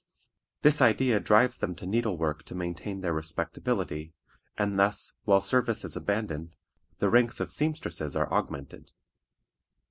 This 0.63 0.81
idea 0.81 1.19
drives 1.19 1.59
them 1.59 1.75
to 1.75 1.85
needlework 1.85 2.41
to 2.45 2.55
maintain 2.55 3.01
their 3.01 3.13
respectability, 3.13 4.15
and 4.57 4.79
thus, 4.79 5.13
while 5.25 5.39
service 5.39 5.85
is 5.85 5.95
abandoned, 5.95 6.55
the 6.97 7.07
ranks 7.11 7.39
of 7.39 7.51
seamstresses 7.51 8.15
are 8.15 8.33
augmented. 8.33 8.89